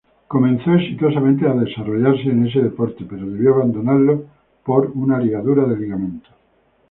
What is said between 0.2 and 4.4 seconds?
Comenzó exitosamente desarrollarse en ese deporte pero debió abandonarlo